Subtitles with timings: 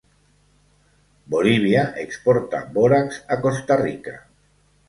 [1.33, 4.15] Bolivia exporta Bórax a Costa Rica.